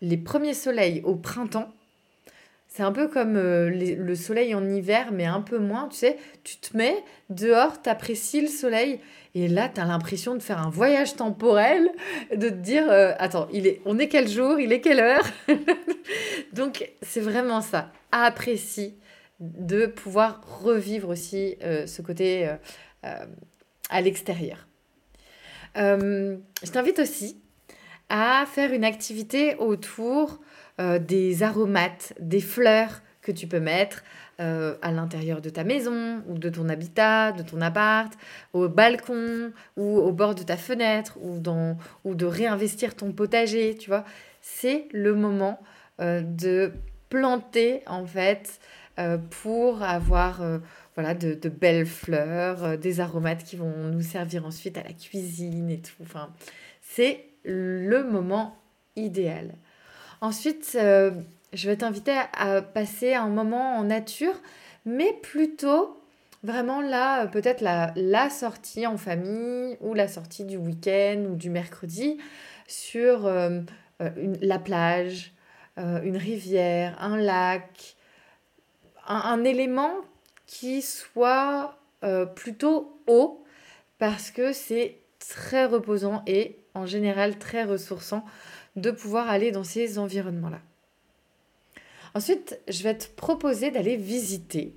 les 0.00 0.16
premiers 0.16 0.54
soleils 0.54 1.02
au 1.04 1.16
printemps, 1.16 1.70
c'est 2.66 2.82
un 2.82 2.92
peu 2.92 3.06
comme 3.06 3.36
euh, 3.36 3.70
le 3.70 4.14
soleil 4.16 4.54
en 4.54 4.68
hiver, 4.68 5.10
mais 5.12 5.26
un 5.26 5.42
peu 5.42 5.58
moins. 5.58 5.88
Tu 5.88 5.98
sais, 5.98 6.18
tu 6.42 6.56
te 6.56 6.76
mets 6.76 7.04
dehors, 7.30 7.80
tu 7.80 7.88
apprécies 7.88 8.40
le 8.40 8.48
soleil, 8.48 8.98
et 9.36 9.48
là, 9.48 9.68
tu 9.68 9.80
as 9.80 9.84
l'impression 9.84 10.34
de 10.34 10.42
faire 10.42 10.58
un 10.58 10.70
voyage 10.70 11.16
temporel, 11.16 11.90
de 12.34 12.48
te 12.48 12.54
dire 12.54 12.84
euh, 12.88 13.12
Attends, 13.18 13.48
il 13.52 13.66
est, 13.66 13.80
on 13.84 13.98
est 13.98 14.08
quel 14.08 14.28
jour? 14.28 14.58
Il 14.60 14.72
est 14.72 14.80
quelle 14.80 15.00
heure? 15.00 15.24
Donc, 16.52 16.90
c'est 17.02 17.20
vraiment 17.20 17.60
ça. 17.60 17.90
Apprécie 18.12 18.94
de 19.40 19.86
pouvoir 19.86 20.40
revivre 20.62 21.08
aussi 21.08 21.56
euh, 21.62 21.86
ce 21.86 22.02
côté 22.02 22.48
à 23.90 24.00
l'extérieur. 24.00 24.66
je 25.76 26.70
t'invite 26.72 26.98
aussi 26.98 27.36
à 28.08 28.44
faire 28.46 28.72
une 28.72 28.84
activité 28.84 29.56
autour 29.56 30.40
euh, 30.80 30.98
des 30.98 31.42
aromates, 31.42 32.14
des 32.20 32.40
fleurs 32.40 33.00
que 33.22 33.32
tu 33.32 33.46
peux 33.46 33.60
mettre 33.60 34.02
euh, 34.40 34.74
à 34.82 34.90
l'intérieur 34.90 35.40
de 35.40 35.48
ta 35.48 35.64
maison 35.64 36.22
ou 36.28 36.36
de 36.36 36.48
ton 36.48 36.68
habitat, 36.68 37.32
de 37.32 37.42
ton 37.42 37.60
appart, 37.60 38.12
au 38.52 38.68
balcon 38.68 39.52
ou 39.76 39.98
au 39.98 40.12
bord 40.12 40.34
de 40.34 40.42
ta 40.42 40.56
fenêtre 40.56 41.16
ou, 41.22 41.38
dans, 41.38 41.78
ou 42.04 42.14
de 42.14 42.26
réinvestir 42.26 42.94
ton 42.94 43.12
potager, 43.12 43.76
tu 43.76 43.88
vois. 43.88 44.04
C'est 44.42 44.88
le 44.92 45.14
moment 45.14 45.62
euh, 46.00 46.22
de 46.22 46.72
planter 47.14 47.82
en 47.86 48.04
fait 48.06 48.58
pour 49.30 49.82
avoir 49.82 50.42
voilà, 50.94 51.14
de, 51.14 51.48
belles 51.48 51.86
fleurs, 51.86 52.78
des 52.78 53.00
aromates 53.00 53.44
qui 53.44 53.56
vont 53.56 53.88
nous 53.92 54.02
servir 54.02 54.46
ensuite 54.46 54.78
à 54.78 54.82
la 54.82 54.92
cuisine 54.92 55.70
et 55.70 55.80
tout. 55.80 56.02
Enfin, 56.02 56.30
c'est 56.80 57.24
le 57.44 58.04
moment 58.04 58.56
idéal. 58.96 59.54
Ensuite, 60.20 60.72
euh, 60.80 61.10
je 61.52 61.68
vais 61.68 61.76
t'inviter 61.76 62.16
à 62.32 62.62
passer 62.62 63.12
un 63.12 63.28
moment 63.28 63.76
en 63.76 63.84
nature, 63.84 64.34
mais 64.86 65.12
plutôt 65.22 66.00
vraiment 66.42 66.80
là, 66.80 67.26
peut-être 67.26 67.60
la, 67.62 68.30
sortie 68.30 68.86
en 68.86 68.96
famille 68.96 69.76
ou 69.80 69.92
la 69.92 70.08
sortie 70.08 70.44
du 70.44 70.56
week-end 70.56 71.26
ou 71.30 71.36
du 71.36 71.50
mercredi 71.50 72.18
sur 72.66 73.26
euh, 73.26 73.60
euh, 74.00 74.34
la 74.40 74.58
plage, 74.58 75.33
une 75.76 76.16
rivière, 76.16 76.96
un 77.02 77.16
lac, 77.16 77.96
un, 79.06 79.42
élément 79.44 79.96
qui 80.46 80.82
soit 80.82 81.76
plutôt 82.36 83.00
haut 83.06 83.44
parce 83.98 84.30
que 84.30 84.52
c'est 84.52 84.98
très 85.18 85.64
reposant 85.64 86.22
et 86.26 86.58
en 86.74 86.86
général 86.86 87.38
très 87.38 87.64
ressourçant 87.64 88.24
de 88.76 88.90
pouvoir 88.90 89.28
aller 89.28 89.50
dans 89.50 89.64
ces 89.64 89.98
environnements-là. 89.98 90.60
Ensuite, 92.14 92.60
je 92.68 92.82
vais 92.82 92.96
te 92.96 93.08
proposer 93.08 93.70
d'aller 93.70 93.96
visiter 93.96 94.74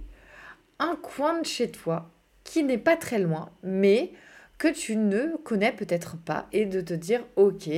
un 0.79 0.95
coin 0.95 1.39
de 1.39 1.45
chez 1.45 1.69
toi 1.71 2.09
qui 2.43 2.63
n'est 2.63 2.77
pas 2.77 2.97
très 2.97 3.19
loin, 3.19 3.51
mais 3.63 4.11
que 4.57 4.67
tu 4.67 4.95
ne 4.95 5.35
connais 5.43 5.71
peut-être 5.71 6.17
pas, 6.17 6.47
et 6.51 6.65
de 6.65 6.81
te 6.81 6.93
dire, 6.93 7.23
ok, 7.35 7.69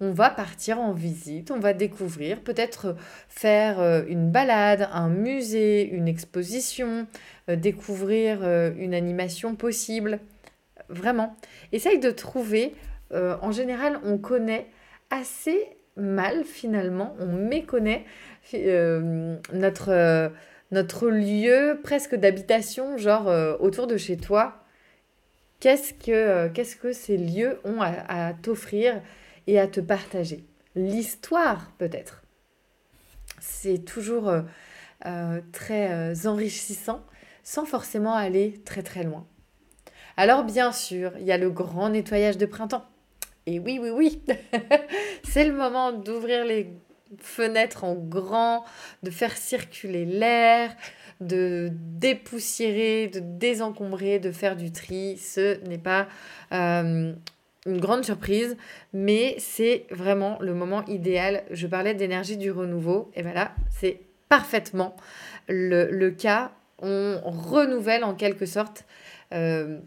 on 0.00 0.12
va 0.12 0.30
partir 0.30 0.80
en 0.80 0.92
visite, 0.92 1.50
on 1.50 1.58
va 1.58 1.72
découvrir, 1.72 2.40
peut-être 2.40 2.96
faire 3.28 3.80
euh, 3.80 4.02
une 4.08 4.30
balade, 4.30 4.88
un 4.92 5.08
musée, 5.08 5.88
une 5.88 6.08
exposition, 6.08 7.06
euh, 7.48 7.56
découvrir 7.56 8.40
euh, 8.42 8.72
une 8.78 8.94
animation 8.94 9.54
possible. 9.54 10.20
Vraiment. 10.88 11.36
Essaye 11.72 12.00
de 12.00 12.10
trouver, 12.10 12.74
en 13.12 13.52
général, 13.52 14.00
on 14.04 14.18
connaît 14.18 14.66
assez 15.10 15.68
mal 15.96 16.44
finalement. 16.44 17.14
On 17.20 17.26
méconnaît 17.26 18.04
euh, 18.54 19.36
notre, 19.52 19.90
euh, 19.90 20.28
notre 20.72 21.08
lieu 21.08 21.78
presque 21.82 22.14
d'habitation, 22.14 22.96
genre 22.96 23.28
euh, 23.28 23.56
autour 23.60 23.86
de 23.86 23.96
chez 23.96 24.16
toi. 24.16 24.64
Qu'est-ce 25.60 25.92
que, 25.92 26.48
qu'est-ce 26.48 26.74
que 26.76 26.92
ces 26.92 27.18
lieux 27.18 27.58
ont 27.64 27.82
à, 27.82 28.32
t'offrir 28.32 28.94
et 29.46 29.58
à 29.58 29.66
te 29.66 29.80
partager 29.80 30.44
L'histoire 30.74 31.72
peut-être. 31.78 32.22
C'est 33.40 33.84
toujours 33.84 34.32
très 35.52 36.26
enrichissant 36.26 37.02
sans 37.42 37.64
forcément 37.64 38.14
aller 38.14 38.60
très 38.64 38.82
très 38.82 39.02
loin. 39.02 39.26
Alors 40.16 40.44
bien 40.44 40.72
sûr, 40.72 41.12
il 41.18 41.26
y 41.26 41.32
a 41.32 41.38
le 41.38 41.50
grand 41.50 41.88
nettoyage 41.88 42.36
de 42.36 42.46
printemps. 42.46 42.84
Et 43.46 43.58
oui, 43.58 43.78
oui, 43.82 43.90
oui, 43.90 44.22
c'est 45.24 45.44
le 45.44 45.54
moment 45.54 45.92
d'ouvrir 45.92 46.44
les 46.44 46.70
fenêtres 47.18 47.84
en 47.84 47.94
grand, 47.94 48.64
de 49.02 49.10
faire 49.10 49.36
circuler 49.36 50.04
l'air, 50.04 50.76
de 51.20 51.70
dépoussiérer, 51.72 53.08
de 53.08 53.20
désencombrer, 53.20 54.18
de 54.18 54.30
faire 54.30 54.56
du 54.56 54.70
tri. 54.72 55.16
Ce 55.16 55.58
n'est 55.66 55.78
pas 55.78 56.06
euh, 56.52 57.12
une 57.66 57.80
grande 57.80 58.04
surprise, 58.04 58.56
mais 58.92 59.36
c'est 59.38 59.86
vraiment 59.90 60.38
le 60.40 60.54
moment 60.54 60.84
idéal. 60.86 61.44
Je 61.50 61.66
parlais 61.66 61.94
d'énergie 61.94 62.36
du 62.36 62.50
renouveau, 62.50 63.10
et 63.14 63.22
voilà, 63.22 63.52
c'est 63.70 64.00
parfaitement 64.28 64.96
le, 65.48 66.10
cas. 66.10 66.52
On 66.78 67.20
renouvelle 67.24 68.04
en 68.04 68.14
quelque 68.14 68.46
sorte 68.46 68.84
euh, 69.32 69.78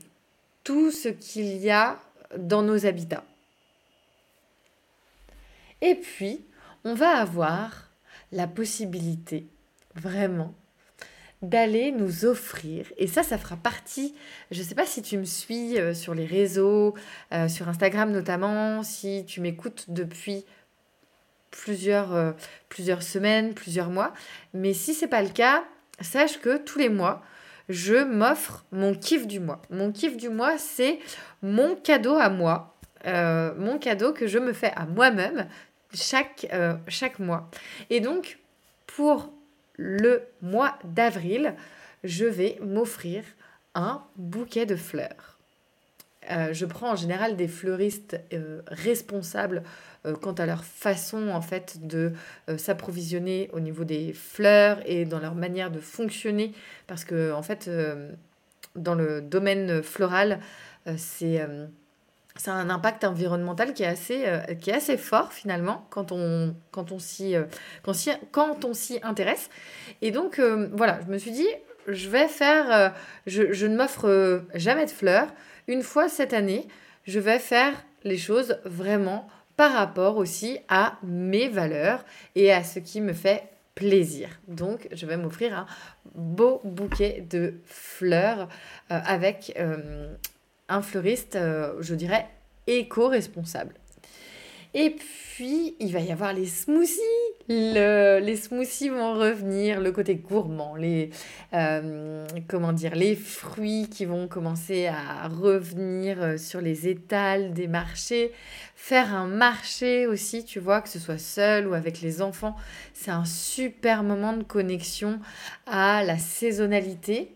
tout 0.63 0.91
ce 0.91 1.09
qu'il 1.09 1.57
y 1.57 1.71
a 1.71 1.99
dans 2.37 2.61
nos 2.61 2.85
habitats. 2.85 3.23
Et 5.81 5.95
puis, 5.95 6.45
on 6.85 6.93
va 6.93 7.17
avoir 7.17 7.89
la 8.31 8.47
possibilité 8.47 9.47
vraiment 9.95 10.53
d'aller 11.43 11.91
nous 11.91 12.23
offrir, 12.23 12.85
et 12.97 13.05
ça, 13.05 13.21
ça 13.21 13.37
fera 13.37 13.57
partie, 13.57 14.15
je 14.49 14.59
ne 14.59 14.65
sais 14.65 14.75
pas 14.75 14.85
si 14.85 15.01
tu 15.01 15.17
me 15.17 15.25
suis 15.25 15.77
euh, 15.77 15.93
sur 15.93 16.15
les 16.15 16.25
réseaux, 16.25 16.95
euh, 17.33 17.49
sur 17.49 17.67
Instagram 17.67 18.11
notamment, 18.11 18.81
si 18.81 19.25
tu 19.25 19.41
m'écoutes 19.41 19.85
depuis 19.89 20.45
plusieurs, 21.51 22.15
euh, 22.15 22.31
plusieurs 22.69 23.03
semaines, 23.03 23.53
plusieurs 23.53 23.89
mois, 23.89 24.13
mais 24.53 24.73
si 24.73 24.93
c'est 24.93 25.09
pas 25.09 25.21
le 25.21 25.29
cas, 25.29 25.65
sache 25.99 26.39
que 26.39 26.57
tous 26.57 26.79
les 26.79 26.87
mois, 26.87 27.21
je 27.67 28.03
m'offre 28.05 28.63
mon 28.71 28.95
kiff 28.95 29.27
du 29.27 29.41
mois. 29.41 29.61
Mon 29.69 29.91
kiff 29.91 30.15
du 30.15 30.29
mois, 30.29 30.57
c'est 30.57 30.99
mon 31.41 31.75
cadeau 31.75 32.15
à 32.15 32.29
moi, 32.29 32.75
mon 33.05 33.77
cadeau 33.79 34.13
que 34.13 34.27
je 34.27 34.39
me 34.39 34.53
fais 34.53 34.71
à 34.75 34.85
moi-même 34.85 35.47
chaque, 35.93 36.47
chaque 36.87 37.19
mois. 37.19 37.49
Et 37.89 38.01
donc, 38.01 38.39
pour 38.85 39.31
le 39.75 40.23
mois 40.41 40.77
d'avril, 40.83 41.55
je 42.03 42.25
vais 42.25 42.57
m'offrir 42.61 43.23
un 43.75 44.03
bouquet 44.15 44.65
de 44.65 44.75
fleurs. 44.75 45.33
Euh, 46.31 46.53
je 46.53 46.65
prends 46.65 46.91
en 46.91 46.95
général 46.95 47.35
des 47.35 47.47
fleuristes 47.47 48.19
euh, 48.31 48.61
responsables 48.67 49.63
euh, 50.05 50.15
quant 50.15 50.33
à 50.33 50.45
leur 50.45 50.63
façon 50.63 51.29
en 51.29 51.41
fait 51.41 51.85
de 51.85 52.13
s'approvisionner 52.57 53.49
au 53.53 53.59
niveau 53.59 53.83
des 53.83 54.13
fleurs 54.13 54.79
et 54.85 55.05
dans 55.05 55.19
leur 55.19 55.35
manière 55.35 55.71
de 55.71 55.79
fonctionner 55.79 56.53
parce 56.87 57.03
que 57.03 57.33
en 57.33 57.41
fait 57.41 57.69
dans 58.75 58.95
le 58.95 59.21
domaine 59.21 59.83
floral 59.83 60.39
c'est 60.97 61.45
a 62.45 62.51
un 62.51 62.69
impact 62.69 63.03
environnemental 63.03 63.73
qui 63.73 63.83
est 63.83 63.87
assez, 63.87 64.23
euh, 64.25 64.39
qui 64.55 64.71
est 64.71 64.73
assez 64.73 64.97
fort 64.97 65.33
finalement 65.33 65.85
quand 65.89 66.11
on, 66.11 66.55
quand 66.71 66.91
on 66.91 66.99
s'y 66.99 67.35
euh, 67.35 67.45
quand, 68.31 68.65
on 68.65 68.73
s'y 68.73 68.99
intéresse. 69.03 69.49
Et 70.01 70.11
donc 70.11 70.39
euh, 70.39 70.69
voilà, 70.73 70.99
je 71.05 71.11
me 71.11 71.17
suis 71.17 71.31
dit, 71.31 71.47
je 71.87 72.09
vais 72.09 72.27
faire, 72.27 72.93
je, 73.27 73.51
je, 73.51 73.67
ne 73.67 73.75
m'offre 73.75 74.41
jamais 74.55 74.85
de 74.85 74.91
fleurs. 74.91 75.27
Une 75.67 75.83
fois 75.83 76.09
cette 76.09 76.33
année, 76.33 76.67
je 77.03 77.19
vais 77.19 77.39
faire 77.39 77.73
les 78.03 78.17
choses 78.17 78.57
vraiment 78.65 79.27
par 79.57 79.73
rapport 79.73 80.17
aussi 80.17 80.59
à 80.69 80.97
mes 81.03 81.49
valeurs 81.49 82.03
et 82.35 82.51
à 82.51 82.63
ce 82.63 82.79
qui 82.79 83.01
me 83.01 83.13
fait 83.13 83.43
plaisir. 83.75 84.29
Donc, 84.47 84.87
je 84.91 85.05
vais 85.05 85.17
m'offrir 85.17 85.57
un 85.57 85.65
beau 86.15 86.61
bouquet 86.63 87.25
de 87.29 87.55
fleurs 87.65 88.47
avec 88.89 89.53
un 90.73 90.81
fleuriste, 90.81 91.35
euh, 91.35 91.73
je 91.81 91.95
dirais, 91.95 92.27
éco-responsable. 92.67 93.75
Et 94.75 94.89
puis, 94.89 95.75
il 95.79 95.93
va 95.93 95.99
y 95.99 96.11
avoir 96.11 96.33
les 96.33 96.47
smoothies. 96.47 96.99
les 97.47 98.35
smoothies 98.35 98.89
vont 98.89 99.13
revenir, 99.13 99.79
le 99.79 99.91
côté 99.91 100.15
gourmand, 100.15 100.75
les, 100.75 101.11
euh, 101.53 102.25
comment 102.47 102.73
dire, 102.73 102.95
les 102.95 103.15
fruits 103.15 103.87
qui 103.87 104.05
vont 104.05 104.27
commencer 104.27 104.87
à 104.87 105.27
revenir 105.27 106.23
euh, 106.23 106.37
sur 106.37 106.59
les 106.59 106.87
étals 106.87 107.53
des 107.53 107.67
marchés. 107.67 108.31
Faire 108.75 109.13
un 109.13 109.27
marché 109.27 110.07
aussi, 110.07 110.43
tu 110.43 110.59
vois, 110.59 110.81
que 110.81 110.89
ce 110.89 110.97
soit 110.97 111.19
seul 111.19 111.67
ou 111.67 111.75
avec 111.75 112.01
les 112.01 112.23
enfants, 112.23 112.55
c'est 112.95 113.11
un 113.11 113.25
super 113.25 114.01
moment 114.01 114.33
de 114.33 114.43
connexion 114.43 115.19
à 115.67 116.03
la 116.03 116.17
saisonnalité. 116.17 117.35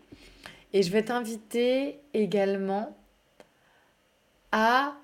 Et 0.72 0.82
je 0.82 0.90
vais 0.90 1.04
t'inviter 1.04 2.00
également 2.14 2.97
à 4.60 4.96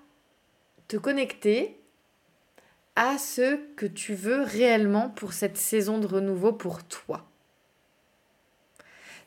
te 0.89 0.97
connecter 0.97 1.81
à 2.97 3.19
ce 3.19 3.57
que 3.77 3.87
tu 3.87 4.13
veux 4.15 4.43
réellement 4.43 5.09
pour 5.11 5.33
cette 5.33 5.57
saison 5.57 5.99
de 5.99 6.09
renouveau 6.09 6.53
pour 6.53 6.83
toi. 6.83 7.31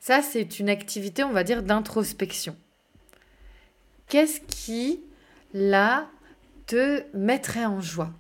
Ça, 0.02 0.22
c'est 0.22 0.60
une 0.60 0.68
activité, 0.68 1.24
on 1.24 1.32
va 1.32 1.46
dire, 1.46 1.64
d'introspection. 1.64 2.58
Qu'est-ce 4.10 4.42
qui, 4.42 5.02
là, 5.54 6.10
te 6.66 7.06
mettrait 7.16 7.66
en 7.66 7.80
joie? 7.80 8.12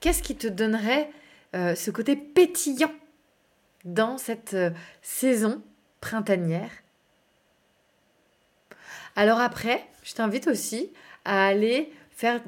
Qu'est-ce 0.00 0.22
qui 0.22 0.36
te 0.36 0.48
donnerait 0.48 1.10
euh, 1.54 1.74
ce 1.74 1.90
côté 1.90 2.14
pétillant 2.14 2.92
dans 3.86 4.18
cette 4.18 4.52
euh, 4.52 4.70
saison 5.00 5.62
printanière? 6.02 6.70
Alors 9.16 9.40
après, 9.40 9.84
je 10.02 10.14
t'invite 10.14 10.46
aussi 10.46 10.90
à 11.24 11.46
aller 11.46 11.92
faire 12.10 12.40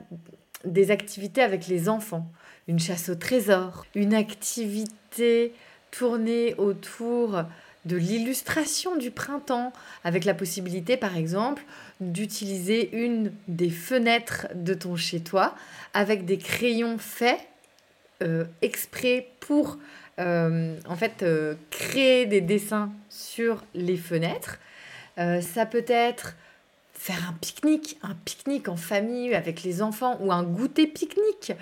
des 0.65 0.91
activités 0.91 1.43
avec 1.43 1.67
les 1.67 1.89
enfants, 1.89 2.27
une 2.69 2.79
chasse 2.79 3.09
au 3.09 3.15
trésor, 3.15 3.85
une 3.95 4.15
activité 4.15 5.53
tournée 5.91 6.55
autour 6.57 7.45
de 7.85 7.97
l'illustration 7.97 8.97
du 8.97 9.11
printemps, 9.11 9.73
avec 10.05 10.25
la 10.25 10.35
possibilité 10.35 10.97
par 10.97 11.17
exemple 11.17 11.63
d'utiliser 12.01 12.97
une 12.97 13.33
des 13.47 13.71
fenêtres 13.71 14.47
de 14.55 14.75
ton 14.75 14.97
chez-toi 14.97 15.55
avec 15.93 16.25
des 16.25 16.39
crayons 16.39 16.99
faits 16.99 17.39
euh, 18.23 18.45
exprès 18.63 19.29
pour 19.41 19.79
euh, 20.19 20.77
en 20.89 20.97
fait 20.97 21.23
euh, 21.23 21.55
créer 21.71 22.27
des 22.27 22.41
dessins 22.41 22.91
sur 23.11 23.65
les 23.75 23.97
fenêtres. 23.97 24.59
ça 25.17 25.67
peut 25.67 25.85
être 25.87 26.35
faire 27.05 27.29
un 27.29 27.35
pique-nique, 27.35 27.99
un 28.03 28.15
pique-nique 28.25 28.67
en 28.67 28.77
famille 28.77 29.35
avec 29.35 29.63
les 29.63 29.83
enfants 29.83 30.17
ou 30.23 30.33
un 30.33 30.43
goûter 30.43 30.87
pique-nique. 30.87 31.53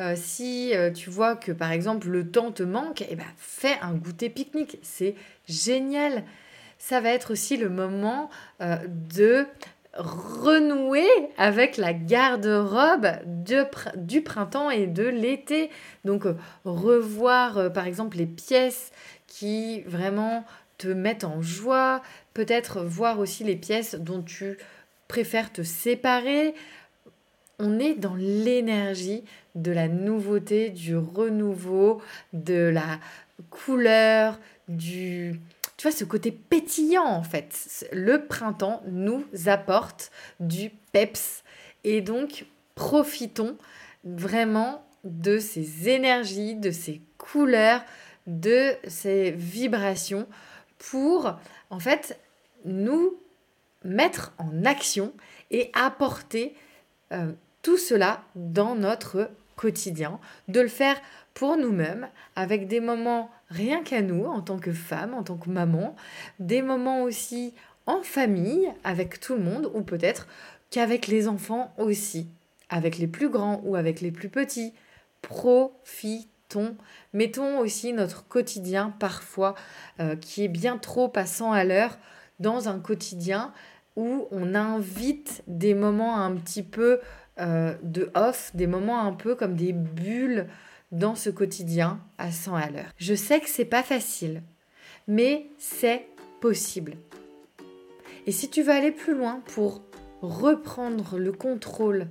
Euh, 0.00 0.14
si 0.16 0.74
euh, 0.74 0.90
tu 0.90 1.08
vois 1.08 1.36
que 1.36 1.52
par 1.52 1.70
exemple 1.70 2.08
le 2.08 2.28
temps 2.28 2.50
te 2.50 2.64
manque, 2.64 3.04
eh 3.08 3.14
ben, 3.14 3.22
fais 3.36 3.76
un 3.80 3.94
goûter 3.94 4.28
pique-nique. 4.28 4.80
C'est 4.82 5.14
génial. 5.46 6.24
Ça 6.78 7.00
va 7.00 7.10
être 7.10 7.30
aussi 7.30 7.56
le 7.56 7.68
moment 7.68 8.28
euh, 8.60 8.74
de 8.88 9.46
renouer 9.94 11.06
avec 11.36 11.76
la 11.76 11.92
garde-robe 11.92 13.06
du 13.94 14.22
printemps 14.22 14.70
et 14.70 14.88
de 14.88 15.04
l'été. 15.04 15.70
Donc 16.04 16.24
revoir 16.64 17.72
par 17.72 17.86
exemple 17.86 18.16
les 18.16 18.26
pièces 18.26 18.90
qui 19.28 19.82
vraiment 19.82 20.44
te 20.76 20.88
mettent 20.88 21.24
en 21.24 21.40
joie, 21.40 22.02
peut-être 22.34 22.82
voir 22.82 23.20
aussi 23.20 23.44
les 23.44 23.56
pièces 23.56 23.94
dont 23.94 24.22
tu 24.22 24.58
préfère 25.08 25.52
te 25.52 25.62
séparer. 25.62 26.54
On 27.58 27.78
est 27.80 27.94
dans 27.94 28.14
l'énergie 28.14 29.24
de 29.54 29.72
la 29.72 29.88
nouveauté, 29.88 30.70
du 30.70 30.96
renouveau, 30.96 32.00
de 32.32 32.68
la 32.68 33.00
couleur, 33.50 34.38
du... 34.68 35.40
Tu 35.76 35.88
vois, 35.88 35.96
ce 35.96 36.04
côté 36.04 36.30
pétillant 36.32 37.06
en 37.06 37.22
fait. 37.22 37.86
Le 37.92 38.26
printemps 38.26 38.82
nous 38.86 39.24
apporte 39.46 40.10
du 40.40 40.70
peps. 40.92 41.42
Et 41.84 42.00
donc, 42.00 42.46
profitons 42.74 43.56
vraiment 44.04 44.84
de 45.04 45.38
ces 45.38 45.88
énergies, 45.88 46.54
de 46.54 46.70
ces 46.70 47.00
couleurs, 47.16 47.82
de 48.26 48.74
ces 48.86 49.30
vibrations 49.30 50.26
pour, 50.78 51.38
en 51.70 51.78
fait, 51.80 52.18
nous 52.64 53.16
mettre 53.84 54.32
en 54.38 54.64
action 54.64 55.12
et 55.50 55.70
apporter 55.74 56.54
euh, 57.12 57.32
tout 57.62 57.78
cela 57.78 58.22
dans 58.34 58.74
notre 58.74 59.30
quotidien, 59.56 60.20
de 60.46 60.60
le 60.60 60.68
faire 60.68 60.96
pour 61.34 61.56
nous-mêmes, 61.56 62.08
avec 62.36 62.68
des 62.68 62.80
moments 62.80 63.30
rien 63.50 63.82
qu'à 63.82 64.02
nous, 64.02 64.24
en 64.24 64.40
tant 64.40 64.58
que 64.58 64.72
femme, 64.72 65.14
en 65.14 65.22
tant 65.22 65.36
que 65.36 65.50
maman, 65.50 65.94
des 66.38 66.62
moments 66.62 67.02
aussi 67.02 67.54
en 67.86 68.02
famille, 68.02 68.72
avec 68.84 69.20
tout 69.20 69.34
le 69.34 69.42
monde, 69.42 69.70
ou 69.74 69.82
peut-être 69.82 70.28
qu'avec 70.70 71.06
les 71.06 71.28
enfants 71.28 71.72
aussi, 71.78 72.28
avec 72.68 72.98
les 72.98 73.06
plus 73.06 73.28
grands 73.28 73.60
ou 73.64 73.76
avec 73.76 74.00
les 74.00 74.10
plus 74.10 74.28
petits. 74.28 74.74
Profitons, 75.22 76.76
mettons 77.12 77.58
aussi 77.58 77.92
notre 77.92 78.26
quotidien 78.28 78.94
parfois, 78.98 79.54
euh, 80.00 80.16
qui 80.16 80.44
est 80.44 80.48
bien 80.48 80.76
trop 80.78 81.08
passant 81.08 81.52
à 81.52 81.64
l'heure, 81.64 81.98
dans 82.38 82.68
un 82.68 82.78
quotidien 82.78 83.52
où 83.96 84.28
on 84.30 84.54
invite 84.54 85.42
des 85.46 85.74
moments 85.74 86.20
un 86.20 86.34
petit 86.36 86.62
peu 86.62 87.00
euh, 87.40 87.74
de 87.82 88.10
off, 88.14 88.52
des 88.54 88.66
moments 88.66 89.00
un 89.00 89.12
peu 89.12 89.34
comme 89.34 89.54
des 89.54 89.72
bulles 89.72 90.46
dans 90.92 91.14
ce 91.14 91.30
quotidien 91.30 92.00
à 92.16 92.30
100 92.30 92.54
à 92.54 92.70
l'heure. 92.70 92.92
Je 92.96 93.14
sais 93.14 93.40
que 93.40 93.48
c'est 93.48 93.64
pas 93.64 93.82
facile, 93.82 94.42
mais 95.06 95.50
c'est 95.58 96.06
possible. 96.40 96.94
Et 98.26 98.32
si 98.32 98.48
tu 98.48 98.62
veux 98.62 98.72
aller 98.72 98.92
plus 98.92 99.14
loin 99.14 99.42
pour 99.54 99.82
reprendre 100.22 101.18
le 101.18 101.32
contrôle, 101.32 102.08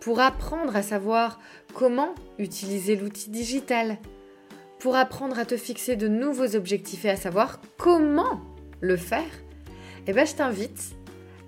pour 0.00 0.20
apprendre 0.20 0.76
à 0.76 0.82
savoir 0.82 1.40
comment 1.74 2.14
utiliser 2.38 2.96
l'outil 2.96 3.30
digital, 3.30 3.98
pour 4.78 4.96
apprendre 4.96 5.38
à 5.38 5.44
te 5.44 5.56
fixer 5.56 5.96
de 5.96 6.08
nouveaux 6.08 6.54
objectifs 6.54 7.04
et 7.04 7.10
à 7.10 7.16
savoir 7.16 7.60
comment 7.78 8.40
le 8.80 8.96
faire, 8.96 9.24
eh 10.06 10.12
ben, 10.12 10.26
je 10.26 10.34
t'invite 10.34 10.96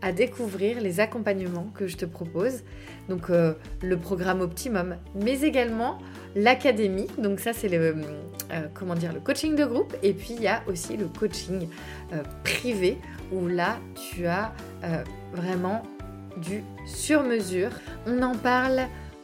à 0.01 0.13
découvrir 0.13 0.81
les 0.81 1.01
accompagnements 1.01 1.71
que 1.75 1.89
je 1.89 1.97
te 1.97 2.05
propose. 2.05 2.63
Donc 3.09 3.31
euh, 3.31 3.55
le 3.83 3.97
programme 3.97 4.41
Optimum, 4.41 4.97
mais 5.15 5.41
également 5.41 5.99
l'académie. 6.37 7.09
Donc 7.19 7.41
ça 7.41 7.53
c'est 7.53 7.69
le 7.69 7.97
dire 8.97 9.13
le 9.13 9.21
coaching 9.21 9.57
de 9.57 9.65
groupe 9.65 9.97
et 10.03 10.13
puis 10.13 10.35
il 10.37 10.43
y 10.43 10.47
a 10.47 10.63
aussi 10.69 10.97
le 10.97 11.07
coaching 11.07 11.69
privé 12.45 12.99
où 13.33 13.47
là 13.47 13.79
tu 13.95 14.27
as 14.27 14.55
vraiment 15.35 15.83
du 16.37 16.63
sur 16.87 17.25
mesure. 17.25 17.71
On 18.07 18.23
en 18.23 18.37
parle 18.37 18.83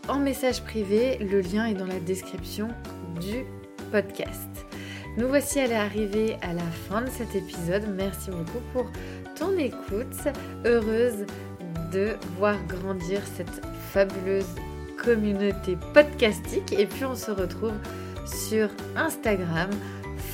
en 0.08 0.18
message 0.18 0.62
privé, 0.62 1.18
le 1.18 1.40
lien 1.40 1.66
est 1.66 1.74
dans 1.74 1.86
la 1.86 1.98
description 2.00 2.68
du 3.20 3.44
podcast. 3.90 4.66
Nous 5.16 5.28
voici 5.28 5.60
allés 5.60 5.74
arriver 5.74 6.36
à 6.42 6.52
la 6.52 6.62
fin 6.88 7.02
de 7.02 7.10
cet 7.10 7.34
épisode. 7.34 7.84
Merci 7.96 8.30
beaucoup 8.30 8.60
pour 8.72 8.90
ton 9.36 9.56
écoute. 9.56 10.28
Heureuse 10.64 11.26
de 11.92 12.16
voir 12.36 12.56
grandir 12.66 13.20
cette 13.36 13.64
fabuleuse 13.92 14.46
communauté 15.02 15.76
podcastique. 15.92 16.72
Et 16.72 16.86
puis 16.86 17.04
on 17.04 17.14
se 17.14 17.30
retrouve 17.30 17.74
sur 18.26 18.68
Instagram, 18.96 19.70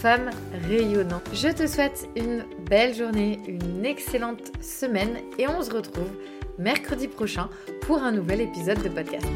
Femmes 0.00 0.30
Rayonnant. 0.68 1.20
Je 1.34 1.48
te 1.48 1.66
souhaite 1.66 2.08
une 2.16 2.44
belle 2.68 2.94
journée, 2.94 3.40
une 3.46 3.84
excellente 3.84 4.52
semaine 4.62 5.18
et 5.38 5.46
on 5.46 5.62
se 5.62 5.72
retrouve 5.72 6.10
mercredi 6.58 7.08
prochain 7.08 7.48
pour 7.82 8.02
un 8.02 8.12
nouvel 8.12 8.42
épisode 8.42 8.82
de 8.82 8.88
podcast. 8.88 9.26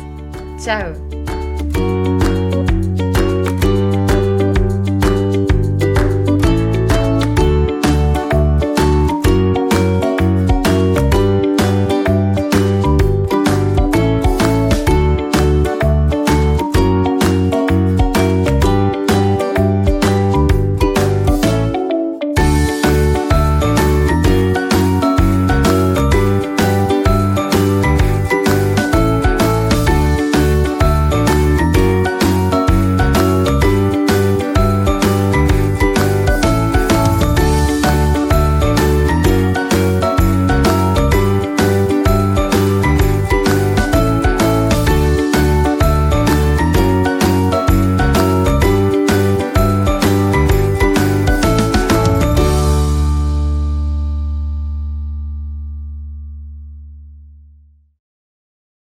Ciao 0.58 1.23